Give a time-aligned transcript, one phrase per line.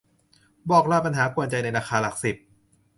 [0.69, 2.35] บอกลาปัญหาขนกวนใจในราคาหลักสิบ